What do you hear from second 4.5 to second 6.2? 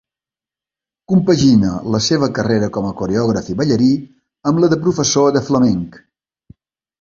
amb la de professor de flamenc.